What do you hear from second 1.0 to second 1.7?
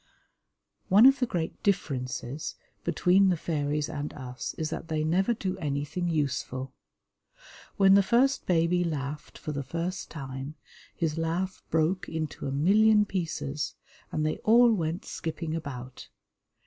of the great